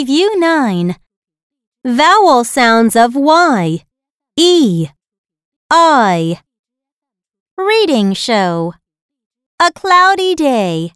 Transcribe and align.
Review 0.00 0.40
9. 0.40 0.96
Vowel 1.84 2.42
sounds 2.42 2.96
of 2.96 3.14
Y, 3.14 3.84
E, 4.34 4.88
I. 5.68 6.40
Reading 7.58 8.14
show. 8.14 8.72
A 9.60 9.70
cloudy 9.70 10.34
day. 10.34 10.92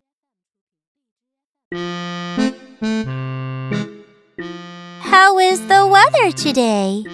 How 5.00 5.38
is 5.38 5.60
the 5.66 5.86
weather 5.86 6.32
today? 6.32 7.04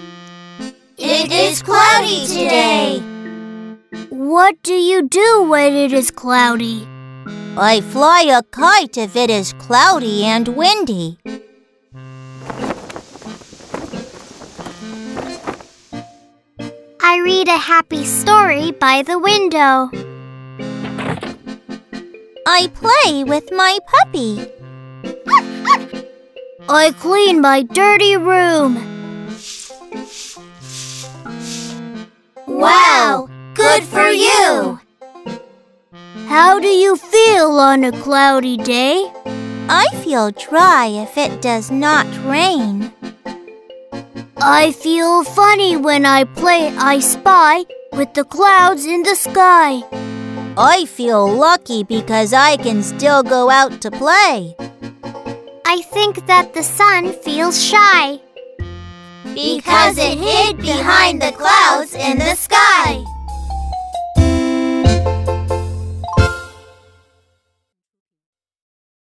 It 0.97 1.29
is 1.29 1.61
cloudy 1.61 2.25
today. 2.25 2.99
What 4.07 4.63
do 4.63 4.75
you 4.75 5.09
do 5.09 5.43
when 5.43 5.73
it 5.73 5.91
is 5.91 6.09
cloudy? 6.09 6.87
I 7.57 7.81
fly 7.81 8.21
a 8.31 8.43
kite 8.43 8.97
if 8.97 9.17
it 9.17 9.29
is 9.29 9.51
cloudy 9.59 10.23
and 10.23 10.47
windy. 10.55 11.17
I 17.11 17.17
read 17.17 17.49
a 17.49 17.57
happy 17.57 18.05
story 18.05 18.71
by 18.71 19.03
the 19.03 19.19
window. 19.19 19.91
I 22.47 22.71
play 22.73 23.25
with 23.25 23.51
my 23.51 23.79
puppy. 23.85 24.47
I 26.69 26.93
clean 26.97 27.41
my 27.41 27.63
dirty 27.63 28.15
room. 28.15 28.79
Wow, 32.47 33.27
good 33.55 33.83
for 33.83 34.07
you. 34.07 34.79
How 36.29 36.59
do 36.59 36.69
you 36.69 36.95
feel 36.95 37.59
on 37.59 37.83
a 37.83 37.91
cloudy 37.91 38.55
day? 38.55 39.11
I 39.67 39.85
feel 40.01 40.31
dry 40.31 40.85
if 40.85 41.17
it 41.17 41.41
does 41.41 41.69
not 41.69 42.07
rain. 42.23 42.93
I 44.43 44.71
feel 44.71 45.23
funny 45.23 45.77
when 45.77 46.03
I 46.03 46.23
play 46.23 46.69
I 46.75 46.97
spy 46.97 47.63
with 47.93 48.15
the 48.15 48.23
clouds 48.23 48.85
in 48.85 49.03
the 49.03 49.13
sky. 49.13 49.83
I 50.57 50.85
feel 50.85 51.31
lucky 51.31 51.83
because 51.83 52.33
I 52.33 52.57
can 52.57 52.81
still 52.81 53.21
go 53.21 53.51
out 53.51 53.81
to 53.81 53.91
play. 53.91 54.55
I 55.63 55.81
think 55.93 56.25
that 56.25 56.55
the 56.55 56.63
sun 56.63 57.13
feels 57.13 57.63
shy. 57.63 58.19
Because 59.35 59.99
it 59.99 60.17
hid 60.17 60.57
behind 60.57 61.21
the 61.21 61.33
clouds 61.33 61.93
in 61.93 62.17
the 62.17 62.33
sky. 62.33 63.05